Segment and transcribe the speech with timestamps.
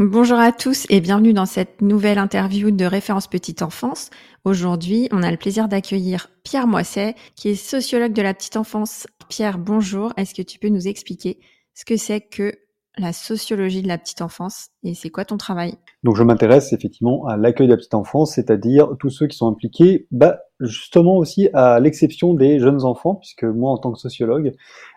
[0.00, 4.10] Bonjour à tous et bienvenue dans cette nouvelle interview de référence petite enfance.
[4.44, 9.08] Aujourd'hui, on a le plaisir d'accueillir Pierre Moisset, qui est sociologue de la petite enfance.
[9.28, 10.12] Pierre, bonjour.
[10.16, 11.40] Est-ce que tu peux nous expliquer
[11.74, 12.54] ce que c'est que
[12.98, 15.74] la sociologie de la petite enfance et c'est quoi ton travail?
[16.04, 19.48] Donc je m'intéresse effectivement à l'accueil de la petite enfance, c'est-à-dire tous ceux qui sont
[19.48, 24.54] impliqués, bah, justement aussi à l'exception des jeunes enfants, puisque moi en tant que sociologue,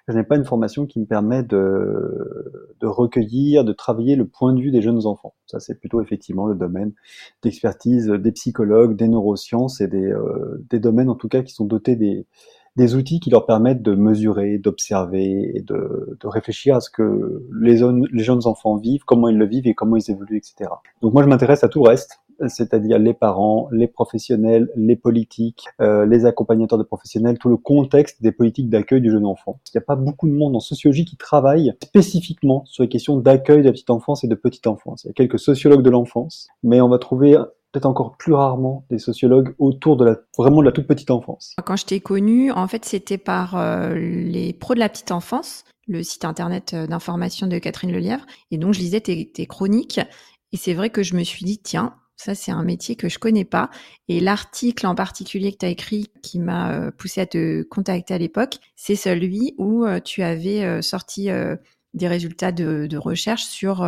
[0.08, 4.62] je n'ai pas une formation qui me permet de, recueillir, de travailler le point de
[4.62, 5.36] vue des jeunes enfants.
[5.46, 6.94] Ça c'est plutôt effectivement le domaine
[7.44, 11.66] d'expertise des psychologues, des neurosciences et des, euh, des domaines en tout cas qui sont
[11.66, 12.26] dotés des
[12.78, 17.44] des outils qui leur permettent de mesurer, d'observer et de, de, réfléchir à ce que
[17.60, 20.70] les, les, jeunes enfants vivent, comment ils le vivent et comment ils évoluent, etc.
[21.02, 25.66] Donc moi je m'intéresse à tout le reste, c'est-à-dire les parents, les professionnels, les politiques,
[25.82, 29.60] euh, les accompagnateurs de professionnels, tout le contexte des politiques d'accueil du jeune enfant.
[29.68, 33.18] Il n'y a pas beaucoup de monde en sociologie qui travaille spécifiquement sur les questions
[33.18, 35.04] d'accueil de la petite enfance et de petite enfance.
[35.04, 37.38] Il y a quelques sociologues de l'enfance, mais on va trouver
[37.72, 41.56] peut-être encore plus rarement des sociologues autour de la vraiment de la toute petite enfance.
[41.64, 45.64] Quand je t'ai connu, en fait, c'était par euh, les pros de la petite enfance,
[45.88, 50.00] le site internet euh, d'information de Catherine Lelièvre, et donc je lisais tes, chroniques,
[50.52, 51.96] et c'est vrai que je me suis dit tiens.
[52.18, 53.72] Ça, c'est un métier que je connais pas.
[54.08, 58.14] Et l'article en particulier que tu as écrit qui m'a euh, poussé à te contacter
[58.14, 61.30] à l'époque, c'est celui où tu avais sorti
[61.96, 63.84] des résultats de recherche sur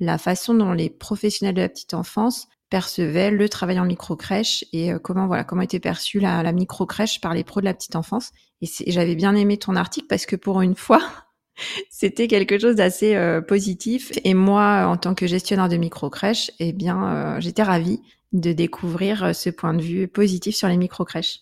[0.00, 4.92] la façon dont les professionnels de la petite enfance percevait le travail en micro-crèche et
[4.92, 8.30] euh, comment voilà comment était perçue la, micro-crèche par les pros de la petite enfance.
[8.60, 11.00] Et j'avais bien aimé ton article parce que pour une fois,
[11.90, 14.12] c'était quelque chose d'assez euh, positif.
[14.24, 18.00] Et moi, en tant que gestionnaire de micro-crèche, eh bien, euh, j'étais ravie
[18.32, 21.40] de découvrir ce point de vue positif sur les micro-crèches.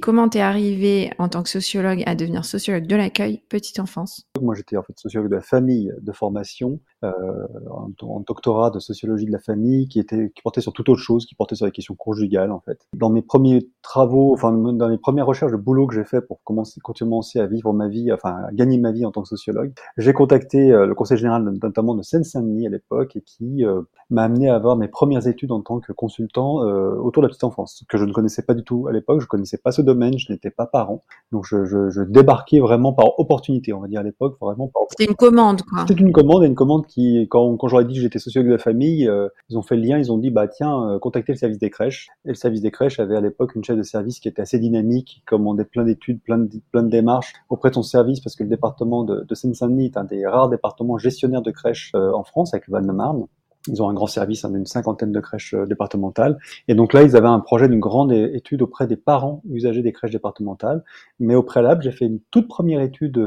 [0.00, 4.26] Comment t'es arrivé en tant que sociologue à devenir sociologue de l'accueil petite enfance?
[4.40, 9.26] Moi, j'étais en fait sociologue de la famille de formation euh, en, doctorat de sociologie
[9.26, 11.72] de la famille qui était qui portait sur toute autre chose, qui portait sur les
[11.72, 12.86] questions conjugales en fait.
[12.94, 16.42] Dans mes premiers travaux, enfin dans mes premières recherches de boulot que j'ai fait pour
[16.44, 19.72] commencer, commencer à vivre ma vie, enfin à gagner ma vie en tant que sociologue,
[19.96, 24.24] j'ai contacté euh, le Conseil général notamment de Seine-Saint-Denis à l'époque et qui euh, m'a
[24.24, 27.44] amené à avoir mes premières études en tant que consultant euh, autour de la petite
[27.44, 29.20] enfance, que je ne connaissais pas du tout à l'époque.
[29.20, 32.92] Je connaissais pas ce domaine, je n'étais pas parent, donc je, je, je, débarquais vraiment
[32.92, 34.82] par opportunité, on va dire à l'époque, vraiment par.
[34.90, 35.84] C'était une commande, quoi.
[35.86, 36.86] C'était une commande et une commande
[37.28, 39.98] quand, j'aurais dit que j'étais sociologue de la famille, euh, ils ont fait le lien,
[39.98, 42.08] ils ont dit bah tiens, euh, contactez le service des crèches.
[42.24, 44.58] Et le service des crèches avait à l'époque une chef de service qui était assez
[44.58, 48.48] dynamique, qui commandait plein d'études, plein de, démarches auprès de son service, parce que le
[48.48, 52.54] département de, de Seine-Saint-Denis est un des rares départements gestionnaires de crèches euh, en France,
[52.54, 53.26] avec le Val-de-Marne.
[53.68, 56.36] Ils ont un grand service hein, d'une cinquantaine de crèches départementales.
[56.66, 59.92] Et donc là, ils avaient un projet d'une grande étude auprès des parents usagers des
[59.92, 60.82] crèches départementales.
[61.20, 63.24] Mais au préalable, j'ai fait une toute première étude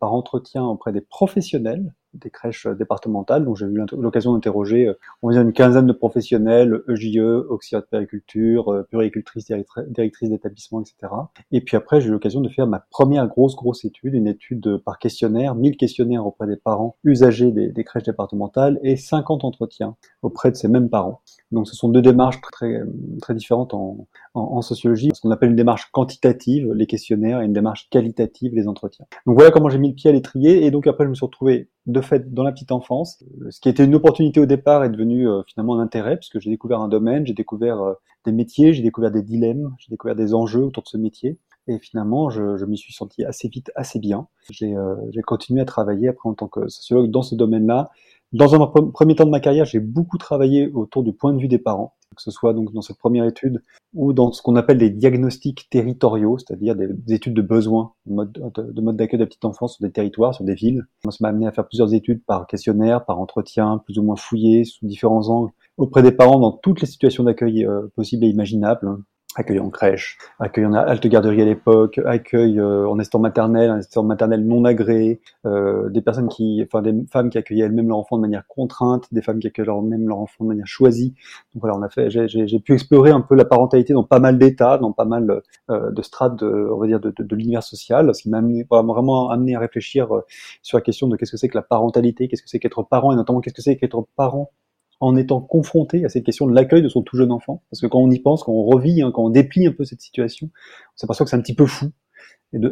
[0.00, 3.44] par entretien auprès des professionnels des crèches euh, départementales.
[3.44, 8.72] Donc j'ai eu l'occasion d'interroger, euh, on une quinzaine de professionnels, EJE, auxiliaires de périculture,
[8.72, 9.50] euh, puricultrices,
[9.88, 11.12] directrices d'établissement, etc.
[11.50, 14.78] Et puis après, j'ai eu l'occasion de faire ma première grosse, grosse étude, une étude
[14.78, 19.96] par questionnaire, 1000 questionnaires auprès des parents usagers des, des crèches départementales et 50 entretiens
[20.22, 21.20] auprès de ces mêmes parents.
[21.54, 22.82] Donc ce sont deux démarches très,
[23.22, 27.52] très différentes en, en, sociologie, ce qu'on appelle une démarche quantitative, les questionnaires, et une
[27.52, 29.06] démarche qualitative, les entretiens.
[29.26, 31.24] Donc voilà comment j'ai mis le pied à l'étrier, et donc après je me suis
[31.24, 33.22] retrouvé de fait dans la petite enfance.
[33.50, 36.50] Ce qui était une opportunité au départ est devenu euh, finalement un intérêt, puisque j'ai
[36.50, 40.34] découvert un domaine, j'ai découvert euh, des métiers, j'ai découvert des dilemmes, j'ai découvert des
[40.34, 41.38] enjeux autour de ce métier.
[41.66, 44.28] Et finalement, je, je m'y suis senti assez vite, assez bien.
[44.50, 44.96] J'ai euh,
[45.26, 47.90] continué à travailler après en tant que sociologue dans ce domaine-là.
[48.32, 51.48] Dans un premier temps de ma carrière, j'ai beaucoup travaillé autour du point de vue
[51.48, 51.94] des parents.
[52.16, 53.62] que ce soit donc dans cette première étude
[53.92, 58.32] ou dans ce qu'on appelle des diagnostics territoriaux, c'est-à-dire des, études de besoins de mode,
[58.32, 60.84] de mode d'accueil de la petite enfance sur des territoires, sur des villes.
[61.04, 64.64] Ça m'a amené à faire plusieurs études par questionnaire, par entretien, plus ou moins fouillé,
[64.64, 68.96] sous différents angles, auprès des parents dans toutes les situations d'accueil euh, possibles et imaginables
[69.34, 73.76] accueil en crèche, accueil en halte garderie à l'époque, accueil euh, en assistant maternelle, en
[73.76, 77.98] assistant maternelle non agréé, euh, des personnes qui, enfin des femmes qui accueillaient elles-mêmes leur
[77.98, 81.14] enfant de manière contrainte, des femmes qui accueillaient elles-mêmes leur enfant de manière choisie.
[81.54, 84.38] Donc voilà, on a fait, j'ai pu explorer un peu la parentalité dans pas mal
[84.38, 87.62] d'états, dans pas mal euh, de strates, de, on va dire, de, de, de l'univers
[87.62, 90.20] social, ce qui m'a vraiment amené à réfléchir euh,
[90.62, 93.12] sur la question de qu'est-ce que c'est que la parentalité, qu'est-ce que c'est qu'être parent,
[93.12, 94.50] et notamment qu'est-ce que c'est qu'être parent
[95.00, 97.62] en étant confronté à cette question de l'accueil de son tout jeune enfant.
[97.70, 99.84] Parce que quand on y pense, quand on revit, hein, quand on déplie un peu
[99.84, 101.90] cette situation, on s'aperçoit que c'est un petit peu fou.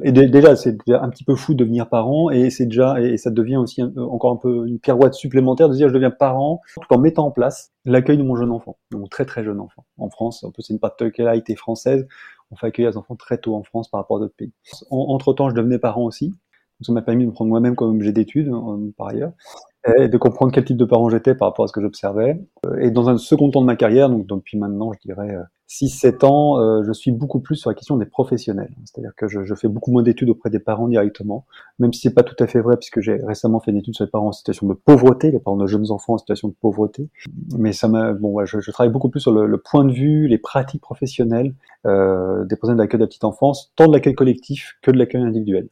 [0.05, 3.31] Et, déjà, c'est un petit peu fou de devenir parent, et c'est déjà, et ça
[3.31, 6.99] devient aussi encore un peu une pirouette supplémentaire de dire je deviens parent, tout en
[6.99, 9.85] mettant en place l'accueil de mon jeune enfant, de mon très très jeune enfant.
[9.99, 12.07] En France, un peu c'est une particularité française,
[12.53, 14.53] on fait accueillir les enfants très tôt en France par rapport à d'autres pays.
[14.91, 16.33] entre temps, je devenais parent aussi,
[16.81, 19.33] ça m'a permis de me prendre moi-même comme objet d'étude, hein, par ailleurs
[19.99, 22.41] et de comprendre quel type de parent j'étais par rapport à ce que j'observais.
[22.67, 25.37] Euh, et dans un second temps de ma carrière, donc depuis maintenant, je dirais
[25.69, 28.73] 6-7 euh, ans, euh, je suis beaucoup plus sur la question des professionnels.
[28.85, 31.47] C'est-à-dire que je, je, fais beaucoup moins d'études auprès des parents directement,
[31.79, 34.05] même si c'est pas tout à fait vrai, puisque j'ai récemment fait une étude sur
[34.05, 37.09] les parents en situation de pauvreté, les parents de jeunes enfants en situation de pauvreté.
[37.59, 39.93] Mais ça m'a, bon, ouais, je, je, travaille beaucoup plus sur le, le, point de
[39.93, 44.15] vue, les pratiques professionnelles euh, des professionnels d'accueil de la petite enfance, tant de l'accueil
[44.15, 45.69] collectif que de l'accueil individuel.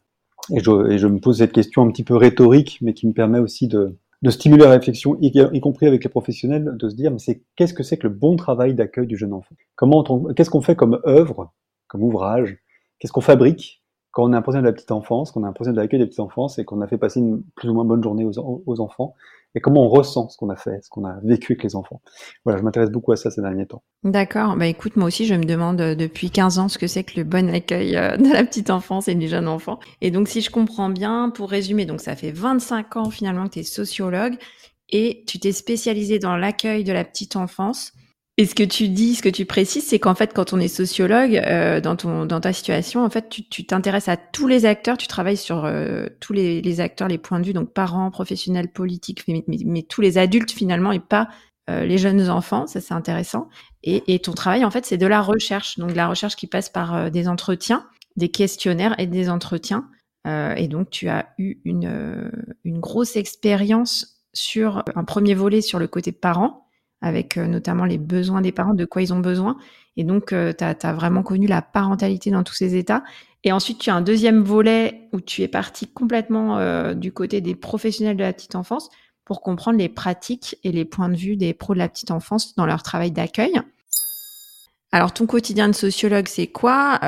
[0.54, 3.68] Et je, me pose cette question un petit peu rhétorique, mais qui me permet aussi
[3.68, 3.96] de,
[4.28, 7.82] stimuler la réflexion, y, compris avec les professionnels, de se dire, mais c'est qu'est-ce que
[7.82, 9.54] c'est que le bon travail d'accueil du jeune enfant?
[9.76, 10.02] Comment,
[10.34, 11.52] qu'est-ce qu'on fait comme œuvre,
[11.88, 12.58] comme ouvrage?
[12.98, 13.82] Qu'est-ce qu'on fabrique
[14.12, 16.00] quand on est un professionnel de la petite enfance, qu'on a un professionnel de l'accueil
[16.00, 19.14] de la et qu'on a fait passer une plus ou moins bonne journée aux enfants?
[19.54, 22.00] Et comment on ressent ce qu'on a fait, ce qu'on a vécu avec les enfants.
[22.44, 23.82] Voilà, je m'intéresse beaucoup à ça ces derniers temps.
[24.04, 24.56] D'accord.
[24.56, 27.16] Bah écoute, moi aussi, je me demande euh, depuis 15 ans ce que c'est que
[27.16, 29.80] le bon accueil euh, de la petite enfance et du jeune enfant.
[30.00, 33.54] Et donc, si je comprends bien, pour résumer, donc ça fait 25 ans finalement que
[33.54, 34.36] tu es sociologue
[34.88, 37.92] et tu t'es spécialisé dans l'accueil de la petite enfance.
[38.36, 40.68] Et ce que tu dis, ce que tu précises, c'est qu'en fait, quand on est
[40.68, 44.96] sociologue, euh, dans ton dans ta situation, en fait, tu t'intéresses à tous les acteurs,
[44.96, 48.68] tu travailles sur euh, tous les, les, acteurs, les points de vue, donc parents, professionnels,
[48.72, 51.28] politiques, mais, mais, tous les adultes finalement, et pas
[51.70, 52.66] euh, les jeunes enfants.
[52.66, 53.48] Ça, c'est intéressant.
[53.82, 56.46] Et, et, ton travail, en fait, c'est de la recherche, donc de la recherche qui
[56.46, 57.86] passe par euh, des entretiens,
[58.16, 59.88] des questionnaires et des entretiens.
[60.26, 62.30] Euh, et donc, tu as eu une
[62.64, 66.66] une grosse expérience sur un premier volet sur le côté parent
[67.02, 69.56] avec euh, notamment les besoins des parents, de quoi ils ont besoin.
[69.96, 73.02] Et donc, euh, tu as, vraiment connu la parentalité dans tous ces états.
[73.44, 77.40] Et ensuite, tu as un deuxième volet où tu es parti complètement euh, du côté
[77.40, 78.90] des professionnels de la petite enfance
[79.24, 82.54] pour comprendre les pratiques et les points de vue des pros de la petite enfance
[82.56, 83.60] dans leur travail d'accueil.
[84.92, 86.98] Alors, ton quotidien de sociologue, c'est quoi?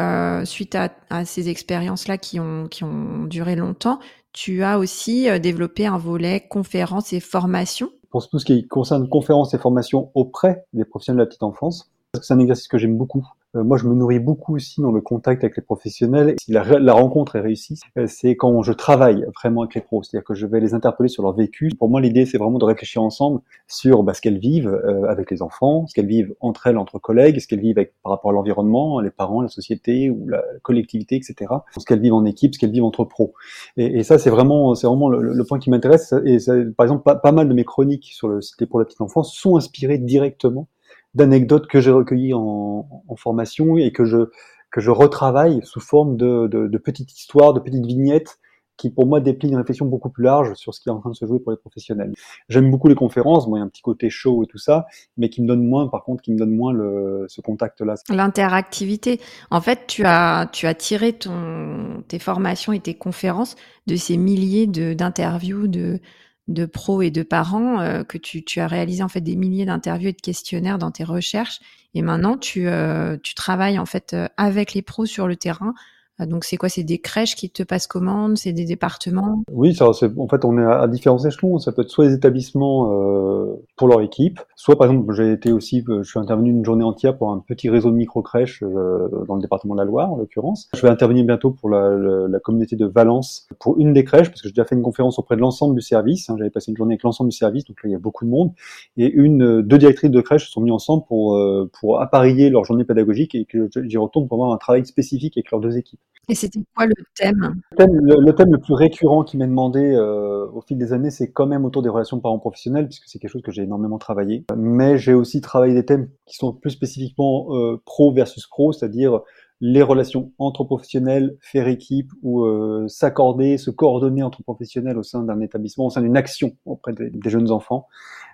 [0.45, 3.99] Suite à, à ces expériences-là qui ont, qui ont duré longtemps,
[4.33, 9.55] tu as aussi développé un volet conférences et formations pour tout ce qui concerne conférences
[9.55, 11.91] et formations auprès des professionnels de la petite enfance.
[12.21, 13.27] C'est un exercice que j'aime beaucoup.
[13.55, 16.37] Euh, moi, je me nourris beaucoup aussi dans le contact avec les professionnels.
[16.41, 20.03] Si la, la rencontre est réussie, euh, c'est quand je travaille vraiment avec les pros,
[20.03, 21.71] c'est-à-dire que je vais les interpeller sur leur vécu.
[21.79, 25.31] Pour moi, l'idée, c'est vraiment de réfléchir ensemble sur bah, ce qu'elles vivent euh, avec
[25.31, 28.31] les enfants, ce qu'elles vivent entre elles, entre collègues, ce qu'elles vivent avec, par rapport
[28.31, 31.53] à l'environnement, les parents, la société ou la collectivité, etc.
[31.77, 33.35] Ce qu'elles vivent en équipe, ce qu'elles vivent entre pros.
[33.77, 36.15] Et, ça, c'est vraiment, c'est vraiment le, le, point qui m'intéresse.
[36.25, 38.85] Et ça, par exemple, pas, pas, mal de mes chroniques sur le site pour la
[38.85, 40.69] petite enfance sont inspirées directement
[41.15, 44.31] d'anecdotes que j'ai recueillies en, formation et que je
[44.71, 48.39] que je retravaille sous forme de, de, de, petites histoires, de petites vignettes
[48.79, 51.11] qui pour moi déplient une réflexion beaucoup plus large sur ce qui est en train
[51.11, 52.13] de se jouer pour les professionnels.
[52.49, 54.87] J'aime beaucoup les conférences, bon, il y a un petit côté show et tout ça,
[55.17, 57.95] mais qui me donne moins, par contre, qui me donne moins le, ce contact-là.
[58.09, 59.21] L'interactivité.
[59.51, 64.17] En fait, tu as, tu as tiré ton, tes formations et tes conférences de ces
[64.17, 66.01] milliers d'interviews, de,
[66.49, 69.65] de pros et de parents euh, que tu, tu, as réalisé en fait des milliers
[69.65, 71.61] d'interviews et de questionnaires dans tes recherches.
[71.95, 75.75] Et maintenant tu, euh, tu travailles en fait euh, avec les pros sur le terrain
[76.21, 76.69] donc c'est quoi?
[76.69, 78.37] C'est des crèches qui te passent commande?
[78.39, 79.43] C'est des départements?
[79.51, 81.59] Oui, ça, en fait on est à, différents échelons.
[81.59, 85.53] Ça peut être soit des établissements euh, pour leur équipe, soit par exemple j'ai été
[85.53, 89.09] aussi, euh, je suis intervenu une journée entière pour un petit réseau de micro-crèches euh,
[89.27, 90.69] dans le département de la Loire en l'occurrence.
[90.75, 91.91] Je vais intervenir bientôt pour la,
[92.29, 95.19] la, communauté de Valence pour une des crèches parce que j'ai déjà fait une conférence
[95.19, 96.29] auprès de l'ensemble du service.
[96.29, 98.25] Hein, J'avais passé une journée avec l'ensemble du service, donc là il y a beaucoup
[98.25, 98.53] de monde.
[98.97, 102.65] Et une, deux directrices de crèches se sont mis ensemble pour, euh, pour apparier leur
[102.65, 106.01] journée pédagogique et que j'y retourne pour avoir un travail spécifique avec leurs deux équipes.
[106.29, 107.61] Et c'était quoi le thème?
[107.73, 111.47] Le thème, le, plus récurrent qui m'est demandé euh, au fil des années, c'est quand
[111.47, 114.45] même autour des relations parents-professionnels, puisque c'est quelque chose que j'ai énormément travaillé.
[114.57, 119.21] Mais j'ai aussi travaillé des thèmes qui sont plus spécifiquement euh, pro versus pro, c'est-à-dire
[119.65, 125.23] les relations entre professionnels, faire équipe ou euh, s'accorder, se coordonner entre professionnels au sein
[125.23, 127.87] d'un établissement, au sein d'une action auprès des, jeunes enfants.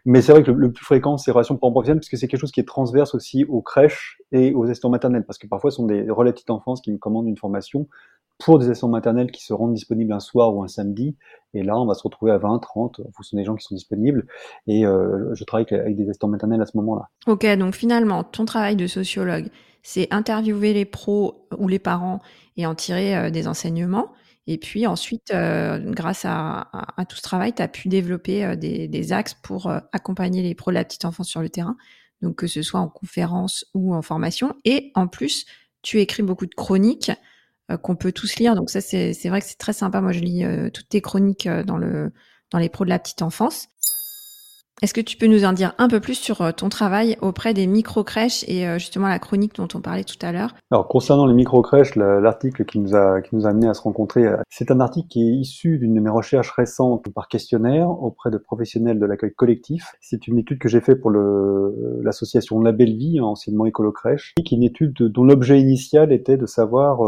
[0.09, 2.51] Mais c'est vrai que le, plus fréquent, c'est relations parents-professionnels, parce que c'est quelque chose
[2.51, 5.85] qui est transverse aussi aux crèches et aux assistants maternels, parce que parfois ce sont
[5.85, 7.87] des relais petite enfance qui me commandent une formation
[8.39, 11.15] pour des assistants maternels qui se rendent disponibles un soir ou un samedi.
[11.53, 13.75] Et là, on va se retrouver à 20, 30, en fonction des gens qui sont
[13.75, 14.27] disponibles.
[14.67, 17.11] Et euh, je travaille avec des assistants maternels à ce moment-là.
[17.27, 19.51] Ok, donc finalement, ton travail de sociologue,
[19.83, 22.21] c'est interviewer les pros ou les parents
[22.57, 24.09] et en tirer euh, des enseignements.
[24.51, 26.69] Et puis ensuite, euh, grâce à,
[27.09, 30.75] tout ce travail, tu as pu développer des, des, axes pour accompagner les pros de
[30.75, 31.77] la petite enfance sur le terrain.
[32.23, 34.57] Donc que ce soit en conférence ou en formation.
[34.65, 35.45] Et en plus,
[35.83, 37.13] tu écris beaucoup de chroniques
[37.71, 38.55] euh, qu'on peut tous lire.
[38.55, 40.01] Donc ça, c'est vrai que c'est très sympa.
[40.01, 42.13] Moi, je lis euh, toutes tes chroniques euh, dans le
[42.51, 43.69] dans les pros de la petite enfance.
[44.81, 47.53] Est-ce que tu peux nous en dire un peu plus sur euh, ton travail auprès
[47.53, 50.55] des micro-crèches et euh, justement la chronique dont on parlait tout à l'heure?
[50.71, 54.25] Alors concernant les micro-crèches, l'article qui nous a qui nous a amené à se rencontrer,
[54.25, 58.31] euh, c'est un article qui est issu d'une de mes recherches récentes par questionnaire auprès
[58.31, 59.97] de professionnels de l'accueil collectif.
[60.01, 64.55] C'est une étude que j'ai faite pour l'association La Belle Vie, anciennement Écolo Crèche, qui
[64.55, 66.99] est une étude dont l'objet initial était de savoir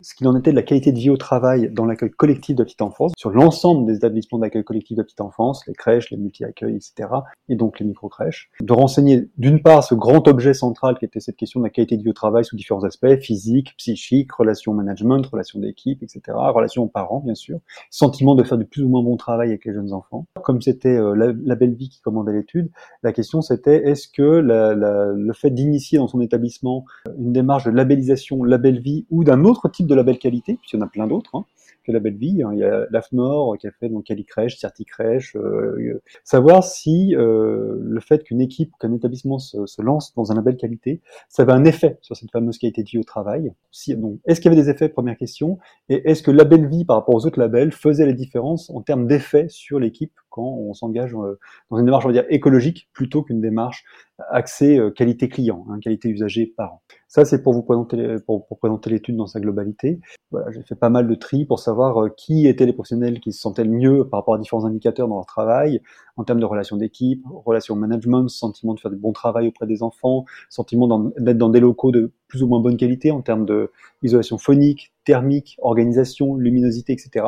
[0.00, 2.62] ce qu'il en était de la qualité de vie au travail dans l'accueil collectif de
[2.62, 6.76] petite enfance, sur l'ensemble des établissements d'accueil collectif de petite enfance, les crèches, les multi-accueils,
[6.76, 7.07] etc
[7.48, 11.36] et donc les micro-crèches, de renseigner d'une part ce grand objet central qui était cette
[11.36, 15.26] question de la qualité de vie au travail sous différents aspects, physique, psychique, relations management,
[15.26, 16.20] relations d'équipe, etc.,
[16.54, 17.60] relations aux parents bien sûr,
[17.90, 20.26] sentiment de faire du plus ou moins bon travail avec les jeunes enfants.
[20.42, 22.70] Comme c'était euh, la, belle vie qui commandait l'étude,
[23.02, 26.84] la question c'était est-ce que le fait d'initier dans son établissement
[27.18, 30.82] une démarche de labellisation label vie ou d'un autre type de label qualité, puisqu'il y
[30.82, 31.44] en a plein d'autres, hein,
[31.92, 32.42] la belle vie.
[32.42, 32.50] Hein.
[32.52, 35.36] Il y a l'AFNOR qui a fait donc Calicrèche, Certicrèche.
[35.36, 40.56] Euh, savoir si euh, le fait qu'une équipe, qu'un établissement se, lance dans un label
[40.56, 43.52] qualité, ça avait un effet sur cette fameuse qualité de vie au travail.
[43.88, 45.58] Donc, est-ce qu'il y avait des effets Première question.
[45.88, 48.80] Et est-ce que la belle vie par rapport aux autres labels faisait la différence en
[48.80, 51.38] termes d'effet sur l'équipe on s'engage euh,
[51.70, 53.84] dans une démarche, on va dire, écologique plutôt qu'une démarche
[54.30, 56.82] axée qualité client, hein, qualité usager par an.
[57.10, 57.96] Ça, c'est pour vous présenter,
[58.90, 59.98] l'étude dans sa globalité.
[60.50, 63.40] J'ai fait pas mal de tri pour savoir euh, qui étaient les professionnels qui se
[63.40, 65.80] sentaient le mieux par rapport à différents indicateurs dans leur travail,
[66.18, 69.82] en termes de relations d'équipe, relations management, sentiment de faire du bon travail auprès des
[69.82, 73.70] enfants, sentiment d'être dans des locaux de plus ou moins bonne qualité en termes de
[74.02, 77.24] isolation phonique, thermique, organisation, luminosité, etc.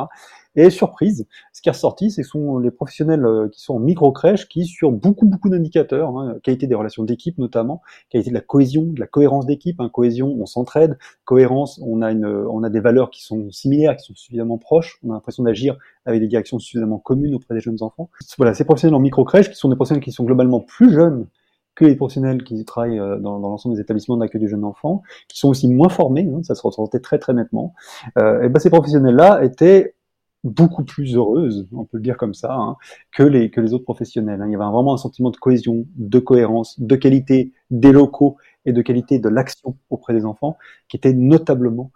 [0.57, 4.49] Et surprise, ce qui est ressorti, ce sont les professionnels euh, qui sont en micro-crèche
[4.49, 8.85] qui, sur beaucoup, beaucoup d'indicateurs, hein, qualité des relations d'équipe notamment, qualité de la cohésion,
[8.85, 12.81] de la cohérence d'équipe, hein, cohésion, on s'entraide, cohérence, on a, une, on a des
[12.81, 16.59] valeurs qui sont similaires, qui sont suffisamment proches, on a l'impression d'agir avec des directions
[16.59, 18.11] suffisamment communes auprès des jeunes enfants.
[18.37, 21.27] Voilà, ces professionnels en micro-crèche qui sont des professionnels qui sont globalement plus jeunes
[21.77, 25.03] que les professionnels qui travaillent euh, dans, dans l'ensemble des établissements d'accueil du jeune enfant,
[25.29, 27.75] qui sont aussi moins formés, hein, ça se ressentait très très nettement.
[28.19, 29.95] Euh, et ben ces professionnels-là étaient
[30.45, 32.77] beaucoup plus heureuse, on peut le dire comme ça, hein,
[33.13, 34.41] que, les, que les autres professionnels.
[34.41, 34.47] Hein.
[34.49, 38.73] Il y avait vraiment un sentiment de cohésion, de cohérence, de qualité des locaux et
[38.73, 40.57] de qualité de l'action auprès des enfants
[40.89, 41.91] qui était notablement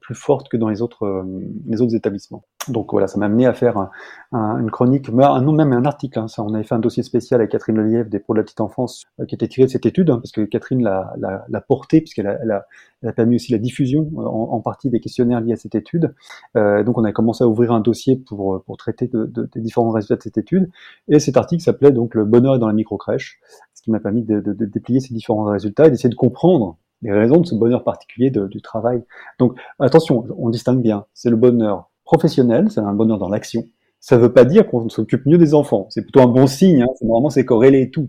[0.00, 1.24] plus forte que dans les autres, euh,
[1.66, 2.44] les autres établissements.
[2.68, 3.88] Donc voilà, ça m'a amené à faire
[4.32, 6.18] une chronique, un, non même un article.
[6.18, 8.44] Hein, ça, on avait fait un dossier spécial avec Catherine Lelièvre des pros de la
[8.44, 11.60] petite enfance euh, qui était tiré de cette étude, hein, parce que Catherine l'a, l'a,
[11.62, 12.66] porté, puisqu'elle a, elle a,
[13.02, 16.14] elle a, permis aussi la diffusion en, partie des questionnaires liés à cette étude.
[16.56, 19.60] Euh, donc on a commencé à ouvrir un dossier pour, pour traiter de, de, des
[19.60, 20.70] différents résultats de cette étude.
[21.08, 23.40] Et cet article s'appelait donc Le bonheur est dans la micro-crèche,
[23.72, 27.12] ce qui m'a permis de, de déplier ces différents résultats et d'essayer de comprendre les
[27.12, 29.02] raisons de ce bonheur particulier du travail.
[29.38, 31.06] Donc attention, on distingue bien.
[31.14, 33.64] C'est le bonheur professionnel, c'est un bonheur dans l'action.
[34.00, 35.86] Ça ne veut pas dire qu'on s'occupe mieux des enfants.
[35.90, 36.82] C'est plutôt un bon signe.
[36.82, 36.88] Hein.
[37.02, 38.08] Normalement, c'est corrélé et tout.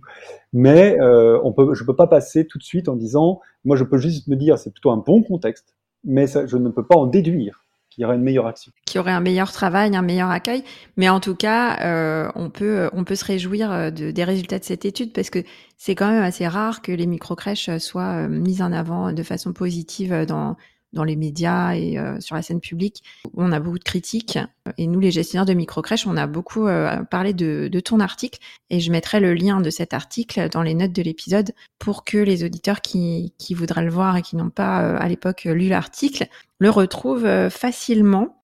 [0.53, 3.75] Mais euh, on peut, je ne peux pas passer tout de suite en disant, moi,
[3.75, 6.85] je peux juste me dire, c'est plutôt un bon contexte, mais ça, je ne peux
[6.85, 8.71] pas en déduire qu'il y aurait une meilleure action.
[8.85, 10.63] Qu'il y aurait un meilleur travail, un meilleur accueil.
[10.97, 14.57] Mais en tout cas, euh, on, peut, on peut se réjouir euh, de, des résultats
[14.57, 15.43] de cette étude parce que
[15.77, 19.51] c'est quand même assez rare que les micro-crèches soient euh, mises en avant de façon
[19.53, 20.55] positive dans,
[20.93, 23.03] dans les médias et euh, sur la scène publique.
[23.35, 24.37] On a beaucoup de critiques
[24.77, 28.39] et nous, les gestionnaires de microcrèches, on a beaucoup euh, parlé de, de, ton article
[28.69, 32.17] et je mettrai le lien de cet article dans les notes de l'épisode pour que
[32.17, 35.69] les auditeurs qui, qui voudraient le voir et qui n'ont pas euh, à l'époque lu
[35.69, 36.27] l'article
[36.61, 38.37] le retrouvent facilement.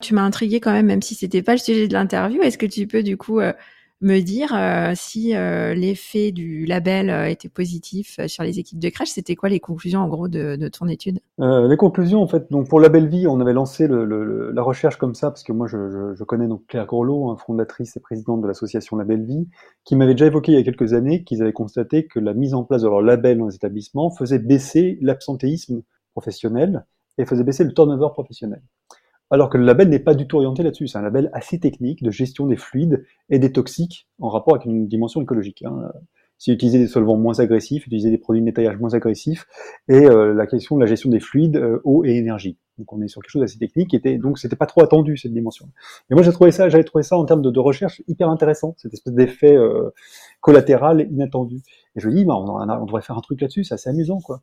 [0.00, 2.42] Tu m'as intrigué quand même, même si c'était pas le sujet de l'interview.
[2.42, 3.40] Est-ce que tu peux du coup
[4.02, 8.88] me dire euh, si euh, l'effet du label euh, était positif sur les équipes de
[8.88, 9.10] crèche.
[9.10, 11.20] C'était quoi les conclusions en gros de, ton étude?
[11.38, 15.30] Les conclusions, en fait, donc pour Label Vie, on avait lancé la recherche comme ça
[15.30, 19.24] parce que moi, je, connais donc Claire Gourlot, hein, fondatrice et présidente de l'association Label
[19.24, 19.48] Vie,
[19.84, 22.54] qui m'avait déjà évoqué il y a quelques années qu'ils avaient constaté que la mise
[22.54, 26.84] en place de leur label dans les établissements faisait baisser l'absentéisme professionnel
[27.18, 28.62] et faisait baisser le turnover professionnel
[29.32, 30.88] alors que le label n'est pas du tout orienté là-dessus.
[30.88, 34.66] C'est un label assez technique de gestion des fluides et des toxiques en rapport avec
[34.66, 35.64] une dimension écologique.
[35.64, 35.90] Hein.
[36.36, 39.46] C'est utiliser des solvants moins agressifs, utiliser des produits de nettoyage moins agressifs,
[39.88, 42.58] et euh, la question de la gestion des fluides, euh, eau et énergie.
[42.82, 45.32] Donc on est sur quelque chose d'assez technique, et donc c'était pas trop attendu cette
[45.32, 45.68] dimension.
[46.10, 48.92] Et moi j'ai trouvé ça, j'avais trouvé ça en termes de, recherche hyper intéressant, cette
[48.92, 49.90] espèce d'effet euh,
[50.40, 51.62] collatéral inattendu.
[51.94, 54.40] Et je me dis, bah, on, devrait faire un truc là-dessus, c'est assez amusant, quoi.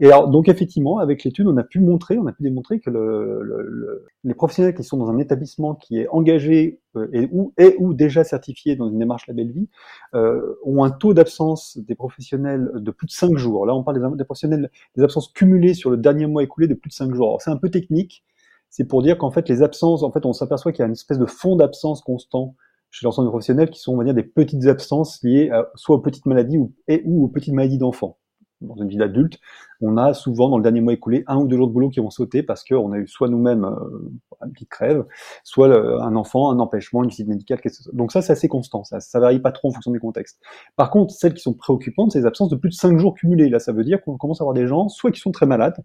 [0.00, 2.90] Et alors, donc effectivement, avec l'étude, on a pu montrer, on a pu démontrer que
[2.90, 7.52] le, le, les professionnels qui sont dans un établissement qui est engagé euh, et ou
[7.56, 9.68] et ou déjà certifié dans une démarche label vie
[10.14, 13.64] euh, ont un taux d'absence des professionnels de plus de 5 jours.
[13.64, 16.74] Là, on parle des, des, professionnels des absences cumulées sur le dernier mois écoulé de
[16.74, 17.40] plus de 5 jours.
[17.40, 17.70] C'est un peu
[18.70, 20.92] C'est pour dire qu'en fait, les absences, en fait, on s'aperçoit qu'il y a une
[20.92, 22.54] espèce de fond d'absence constant
[22.90, 26.26] chez l'ensemble des professionnels qui sont, on va des petites absences liées soit aux petites
[26.26, 28.18] maladies et, ou aux petites maladies d'enfants
[28.60, 29.38] dans une vie d'adulte,
[29.80, 32.00] on a souvent dans le dernier mois écoulé un ou deux jours de boulot qui
[32.00, 34.10] vont sauter parce qu'on a eu soit nous-mêmes euh,
[34.44, 35.04] une petite crève,
[35.44, 37.60] soit un enfant, un empêchement, une visite médicale.
[37.92, 40.40] Donc ça, c'est assez constant, ça, ça varie pas trop en fonction du contexte.
[40.76, 43.48] Par contre, celles qui sont préoccupantes, c'est les absences de plus de cinq jours cumulés.
[43.48, 45.76] Là, ça veut dire qu'on commence à avoir des gens, soit qui sont très malades,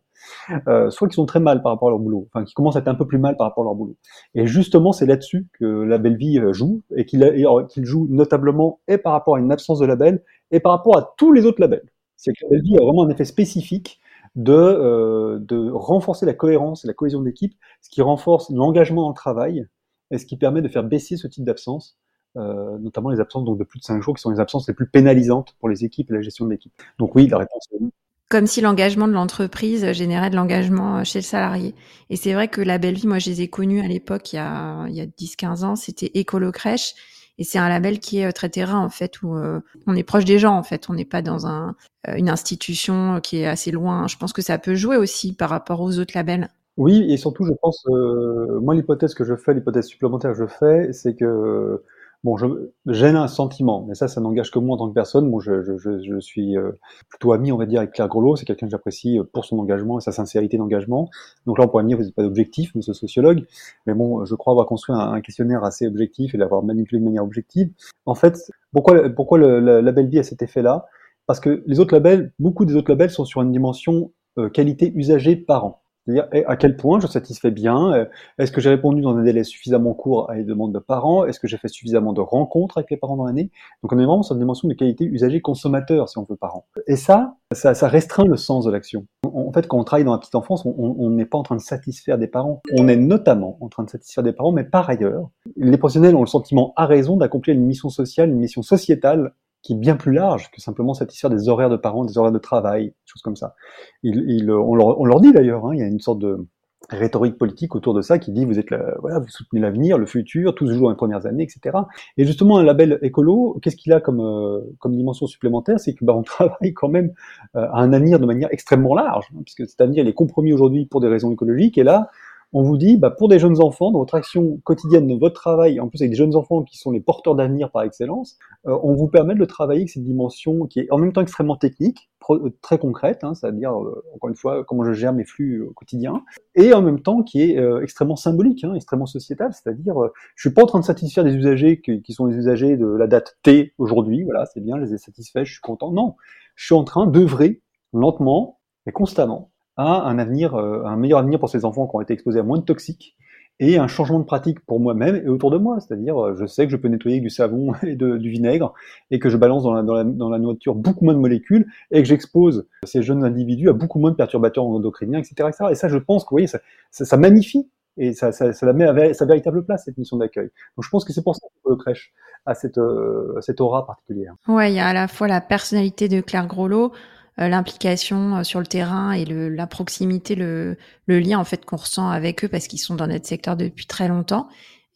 [0.67, 2.79] euh, soit qui sont très mal par rapport à leur boulot, enfin qui commencent à
[2.79, 3.95] être un peu plus mal par rapport à leur boulot.
[4.35, 7.23] Et justement, c'est là-dessus que la belle vie euh, joue et qu'il
[7.69, 11.13] qu'il joue notablement et par rapport à une absence de label et par rapport à
[11.17, 13.99] tous les autres labels c'est que la vie a vraiment un effet spécifique
[14.35, 19.09] de, euh, de renforcer la cohérence et la cohésion d'équipe, ce qui renforce l'engagement dans
[19.09, 19.67] le travail
[20.11, 21.97] et ce qui permet de faire baisser ce type d'absence,
[22.37, 24.73] euh, notamment les absences donc, de plus de 5 jours, qui sont les absences les
[24.73, 26.73] plus pénalisantes pour les équipes et la gestion de l'équipe.
[26.97, 27.89] Donc oui, la réponse est oui.
[28.29, 31.75] Comme si l'engagement de l'entreprise générait de l'engagement chez le salarié.
[32.09, 34.37] Et c'est vrai que la belle vie, moi je les ai connus à l'époque, il
[34.37, 36.95] y a, il y a 10-15 ans, c'était Écolo Crèche.
[37.37, 40.03] Et c'est un label qui est euh, très terrain en fait, où euh, on est
[40.03, 40.89] proche des gens en fait.
[40.89, 41.75] On n'est pas dans un,
[42.07, 44.07] euh, une institution qui est assez loin.
[44.07, 46.49] Je pense que ça peut jouer aussi par rapport aux autres labels.
[46.77, 50.91] Oui, et surtout, je pense, moi, l'hypothèse que je fais, l'hypothèse supplémentaire que je fais,
[50.91, 51.83] c'est que
[52.23, 52.45] Bon, je
[52.85, 55.29] gêne un sentiment, mais ça, ça n'engage que moi en tant que personne.
[55.29, 56.71] Bon, je, je, je suis euh,
[57.09, 58.37] plutôt ami, on va dire, avec Claire Grelot.
[58.37, 61.09] C'est quelqu'un que j'apprécie euh, pour son engagement et sa sincérité d'engagement.
[61.45, 63.45] Donc là, on pourrait me dire, vous n'êtes pas objectif, monsieur sociologue.
[63.87, 67.23] Mais bon, je crois avoir construit un, questionnaire assez objectif et l'avoir manipulé de manière
[67.23, 67.69] objective.
[68.05, 70.85] En fait, pourquoi, pourquoi le, le label vie a cet effet-là?
[71.27, 74.91] Parce que les autres labels, beaucoup des autres labels sont sur une dimension euh, qualité
[74.95, 75.82] usagée par an.
[76.05, 78.05] C'est-à-dire à quel point je satisfais bien, euh,
[78.37, 81.39] est-ce que j'ai répondu dans un délai suffisamment court à les demandes de parents, est-ce
[81.39, 83.51] que j'ai fait suffisamment de rencontres avec les parents dans l'année?
[83.81, 86.65] Donc on est vraiment sur une dimension de qualité usager consommateur, si on veut, parent.
[86.87, 89.05] Et ça, ça, ça restreint le sens de l'action.
[89.23, 91.61] En fait, quand on travaille dans la petite enfance, on n'est pas en train de
[91.61, 92.61] satisfaire des parents.
[92.77, 96.21] On est notamment en train de satisfaire des parents, mais par ailleurs, les professionnels ont
[96.21, 99.33] le sentiment, à raison, d'accomplir une mission sociale, une mission sociétale
[99.63, 102.39] qui est bien plus large que simplement satisfaire des horaires de parents, des horaires de
[102.39, 103.55] travail, des choses comme ça.
[104.03, 106.45] Il, il, on, leur, on, leur, dit d'ailleurs, hein, il y a une sorte de
[106.89, 110.05] rhétorique politique autour de ça qui dit vous êtes la, voilà vous soutenez l'avenir, le
[110.05, 111.77] futur, tout se joue dans les premières années, etc.
[112.17, 116.03] Et justement un label écolo, qu'est-ce qu'il a comme euh, comme dimension supplémentaire, c'est que
[116.03, 117.13] bah, on travaille quand même
[117.55, 120.51] euh, à un avenir de manière extrêmement large, hein, puisque cet avenir il est compromis
[120.51, 122.09] aujourd'hui pour des raisons écologiques, et là
[122.53, 125.79] on vous dit, bah, pour des jeunes enfants, dans votre action quotidienne, dans votre travail,
[125.79, 128.37] en plus avec des jeunes enfants qui sont les porteurs d'avenir par excellence,
[128.67, 131.55] euh, on vous permet de travailler avec cette dimension qui est en même temps extrêmement
[131.55, 135.63] technique, euh, très concrète, hein, c'est-à-dire, euh, encore une fois, comment je gère mes flux
[135.63, 139.95] au quotidien, et en même temps qui est extrêmement symbolique, hein, extrêmement sociétal, c'est-à-dire,
[140.35, 142.85] je suis pas en train de satisfaire des usagers qui, qui sont les usagers de
[142.85, 145.91] la date T aujourd'hui, voilà, c'est bien, je les ai satisfaits, je suis content.
[145.91, 146.15] Non,
[146.55, 147.61] je suis en train d'œuvrer
[147.93, 152.01] lentement et constamment à un avenir, euh, un meilleur avenir pour ces enfants qui ont
[152.01, 153.15] été exposés à moins de toxiques
[153.59, 155.79] et un changement de pratique pour moi-même et autour de moi.
[155.79, 158.73] C'est-à-dire, euh, je sais que je peux nettoyer du savon et du vinaigre
[159.11, 161.67] et que je balance dans la, dans, la, dans la, nourriture beaucoup moins de molécules
[161.91, 165.49] et que j'expose ces jeunes individus à beaucoup moins de perturbateurs endocriniens, etc.
[165.49, 165.65] etc.
[165.71, 166.59] Et ça, je pense que, vous voyez, ça,
[166.91, 170.49] ça, ça magnifie et ça, ça, la met à sa véritable place, cette mission d'accueil.
[170.75, 172.11] Donc je pense que c'est pour ça que le crèche
[172.45, 174.33] a cette, euh, cette aura particulière.
[174.47, 176.89] Ouais, il y a à la fois la personnalité de Claire Groslo, euh,
[177.37, 181.77] l'implication euh, sur le terrain et le, la proximité, le, le lien en fait qu'on
[181.77, 184.47] ressent avec eux parce qu'ils sont dans notre secteur depuis très longtemps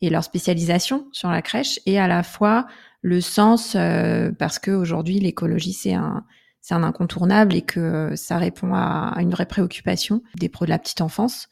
[0.01, 2.67] et leur spécialisation sur la crèche et à la fois
[3.01, 6.25] le sens euh, parce que aujourd'hui l'écologie c'est un
[6.61, 10.77] c'est un incontournable et que ça répond à, une vraie préoccupation des pros de la
[10.77, 11.47] petite enfance.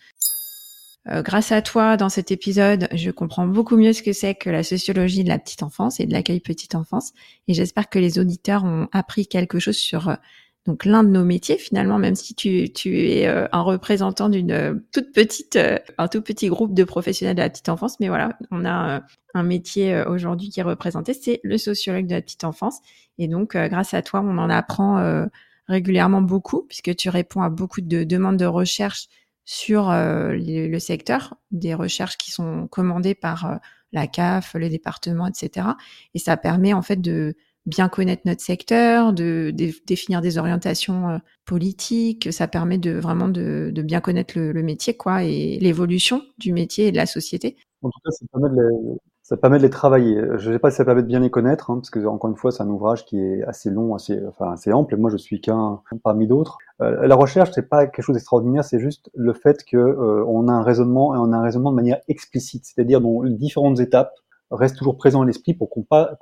[1.08, 4.62] grâce à toi, dans cet épisode, je comprends beaucoup mieux ce que c'est que la
[4.62, 7.14] sociologie de la petite enfance et de l'accueil petite enfance.
[7.48, 10.18] Et j'espère que les auditeurs ont appris quelque chose sur
[10.66, 14.52] donc l'un de nos métiers finalement, même si tu, tu es euh, un représentant d'une
[14.52, 18.08] euh, toute petite, euh, un tout petit groupe de professionnels de la petite enfance, mais
[18.08, 19.04] voilà, on a
[19.36, 22.80] un métier aujourd'hui qui est représenté, c'est le sociologue de la petite enfance.
[23.18, 25.28] Et donc, grâce à toi, on en apprend
[25.68, 29.10] régulièrement beaucoup, puisque tu réponds à beaucoup de demandes de recherche
[29.44, 33.60] sur le secteur, des recherches qui sont commandées par
[33.92, 35.68] la CAF, les départements, etc.
[36.14, 39.54] Et ça permet en fait de bien connaître notre secteur, de,
[39.88, 42.32] définir des orientations euh, politiques.
[42.32, 46.92] Ça permet de vraiment de, bien connaître le, métier, quoi, et l'évolution du métier et
[46.92, 47.58] de la société.
[47.82, 50.22] En tout cas, ça permet de les, travailler.
[50.38, 52.30] Je ne sais pas si ça permet de bien les connaître, hein, parce que encore
[52.30, 54.94] une fois, c'est un ouvrage qui est assez long, assez, enfin assez ample.
[54.94, 56.58] Et moi, je suis qu'un parmi d'autres.
[56.82, 60.48] Euh, la recherche, c'est pas quelque chose d'extraordinaire, c'est juste le fait que euh, on
[60.48, 63.80] a un raisonnement et on a un raisonnement de manière explicite, c'est-à-dire dont les différentes
[63.80, 64.14] étapes
[64.52, 66.16] restent toujours présentes à l'esprit pour qu'on pas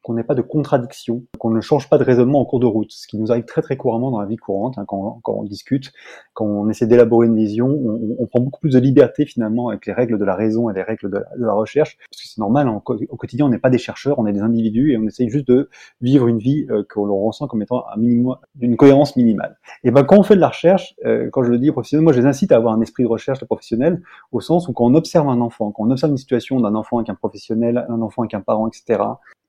[0.00, 2.90] qu'on n'ait pas de contradiction, qu'on ne change pas de raisonnement en cours de route,
[2.90, 5.44] ce qui nous arrive très très couramment dans la vie courante, hein, quand, quand, on
[5.44, 5.92] discute,
[6.34, 9.86] quand on essaie d'élaborer une vision, on, on, prend beaucoup plus de liberté finalement avec
[9.86, 12.68] les règles de la raison et les règles de la, recherche, parce que c'est normal,
[12.68, 15.28] hein, au quotidien on n'est pas des chercheurs, on est des individus et on essaye
[15.28, 15.68] juste de
[16.00, 19.58] vivre une vie euh, que l'on ressent comme étant un minimum, d'une cohérence minimale.
[19.84, 22.12] Et ben quand on fait de la recherche, euh, quand je le dis professionnel, moi
[22.12, 24.02] je les incite à avoir un esprit de recherche professionnel,
[24.32, 26.98] au sens où quand on observe un enfant, quand on observe une situation d'un enfant
[26.98, 29.02] avec un professionnel, un enfant avec un parent, etc.,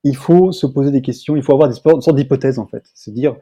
[0.04, 2.84] il faut se poser des questions, il faut avoir des sortes d'hypothèses en fait.
[2.94, 3.36] C'est dire,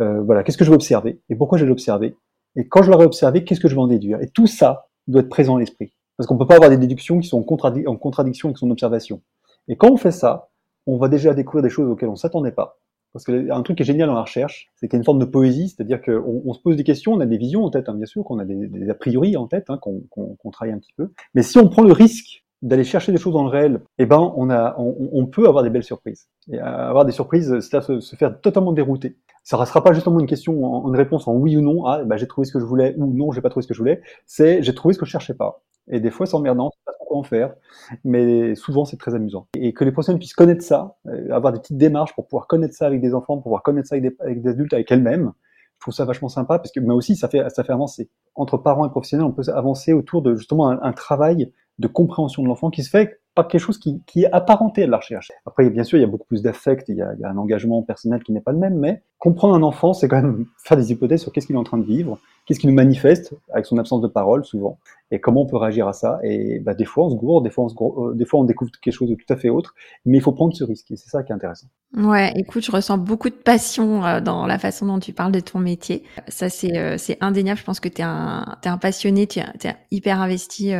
[0.00, 2.16] euh, voilà, qu'est-ce que je vais observer et pourquoi je vais l'observer
[2.56, 4.20] Et quand je l'aurai observé, qu'est-ce que je vais en déduire?
[4.22, 5.92] Et tout ça doit être présent à l'esprit.
[6.16, 9.20] Parce qu'on ne peut pas avoir des déductions qui sont en, contradiction avec son observation.
[9.66, 10.50] Et quand on fait ça,
[10.86, 12.78] on va déjà découvrir des choses auxquelles on ne s'attendait pas.
[13.12, 15.20] Parce qu'un truc qui est génial dans la recherche, c'est qu'il y a une forme
[15.20, 17.88] de poésie, c'est-à-dire qu'on on se pose des questions, on a des visions en tête,
[17.88, 20.92] hein, bien sûr, qu'on a des, a priori en tête, hein, qu'on travaille un petit
[20.96, 21.12] peu.
[21.34, 24.32] Mais si on prend le risque d'aller chercher des choses dans le réel, eh ben
[24.36, 26.28] on a, on, peut avoir des belles surprises.
[26.50, 29.18] Et avoir des surprises, c'est-à-dire se, faire totalement dérouter.
[29.42, 31.84] Ça ne sera pas justement une question, une réponse en oui ou non.
[31.84, 33.74] Ah, bah, j'ai trouvé ce que je voulais ou non, j'ai pas trouvé ce que
[33.74, 34.00] je voulais.
[34.24, 35.62] C'est j'ai trouvé ce que je cherchais pas.
[35.88, 37.54] Et des fois, c'est emmerdant, c'est pas quoi en faire.
[38.02, 39.46] Mais souvent, c'est très amusant.
[39.54, 42.74] Et que les professionnels puissent connaître ça, euh, avoir des petites démarches pour pouvoir connaître
[42.74, 45.32] ça avec des enfants, pour pouvoir connaître ça avec des, adultes, avec elles-mêmes.
[45.74, 48.08] Je trouve ça vachement sympa parce que, mais aussi, ça fait, ça fait avancer.
[48.36, 52.48] Entre parents et professionnels, on peut avancer autour de justement un travail de compréhension de
[52.48, 55.32] l'enfant qui se fait pas quelque chose qui, qui, est apparenté à la recherche.
[55.44, 58.22] Après, bien sûr, il y a beaucoup plus d'affect, il, y a un engagement personnel
[58.22, 61.22] qui n'est pas le même, mais comprendre un enfant, c'est quand même faire des hypothèses
[61.22, 64.00] sur qu'est-ce qu'il est en train de vivre, qu'est-ce qu'il nous manifeste avec son absence
[64.02, 64.78] de parole, souvent,
[65.10, 66.20] et comment on peut réagir à ça.
[66.22, 68.44] Et bah, des fois, on se gourde, des fois, on se euh, des fois, on
[68.44, 70.96] découvre quelque chose de tout à fait autre, mais il faut prendre ce risque, et
[70.96, 71.66] c'est ça qui est intéressant.
[71.96, 75.40] Ouais, écoute, je ressens beaucoup de passion euh, dans la façon dont tu parles de
[75.40, 76.04] ton métier.
[76.28, 77.58] Ça, c'est euh, indéniable.
[77.58, 80.72] Je pense que tu es un, passionné, tu es hyper investi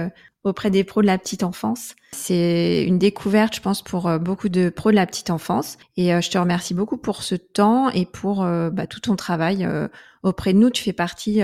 [0.44, 1.96] auprès des pros de la petite enfance.
[2.12, 5.78] C'est une découverte, je pense, pour euh, beaucoup de pros de la petite enfance.
[5.96, 9.16] Et euh, je te remercie beaucoup pour ce temps et pour euh, bah, tout ton
[9.16, 9.66] travail
[10.22, 10.70] auprès de nous.
[10.70, 11.40] Tu fais partie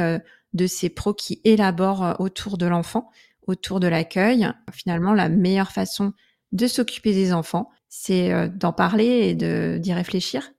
[0.53, 3.11] de ces pros qui élaborent autour de l'enfant,
[3.47, 4.49] autour de l'accueil.
[4.71, 6.13] Finalement, la meilleure façon
[6.53, 10.51] de s'occuper des enfants, c'est d'en parler et d'y réfléchir.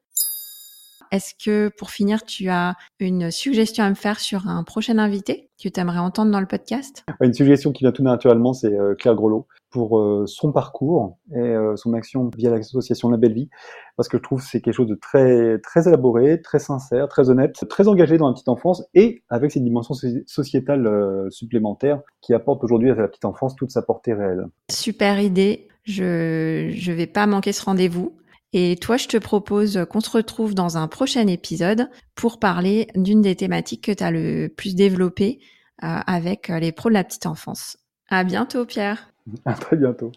[1.12, 5.50] Est-ce que pour finir, tu as une suggestion à me faire sur un prochain invité
[5.62, 7.04] que tu aimerais entendre dans le podcast?
[7.20, 11.38] Une suggestion qui vient tout naturellement, c'est euh, Claire Grelot pour euh, son parcours et
[11.38, 13.50] euh, son action via l'association La Belle Vie,
[13.98, 17.30] parce que je trouve que c'est quelque chose de très très élaboré, très sincère, très
[17.30, 19.94] honnête, très engagé dans la petite enfance et avec cette dimension
[20.28, 24.46] sociétale supplémentaire qui apporte aujourd'hui à la petite enfance toute sa portée réelle.
[24.70, 25.68] Super idée.
[25.84, 28.14] Je je vais pas manquer ce rendez-vous.
[28.54, 33.22] Et toi, je te propose qu'on se retrouve dans un prochain épisode pour parler d'une
[33.22, 35.40] des thématiques que tu as le plus développées
[35.84, 37.78] euh, avec les pros de la petite enfance.
[38.10, 39.08] À bientôt, Pierre.
[39.46, 40.12] À très bientôt.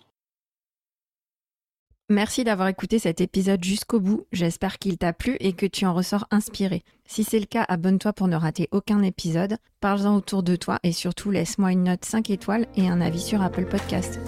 [2.10, 4.26] Merci d'avoir écouté cet épisode jusqu'au bout.
[4.30, 6.82] J'espère qu'il t'a plu et que tu en ressors inspiré.
[7.06, 9.56] Si c'est le cas, abonne-toi pour ne rater aucun épisode.
[9.80, 13.40] Parle-en autour de toi et surtout laisse-moi une note 5 étoiles et un avis sur
[13.40, 14.20] Apple Podcast.